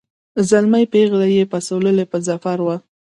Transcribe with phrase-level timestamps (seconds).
[0.49, 2.75] زلمی پېغله یې پسوللي په ظفر وه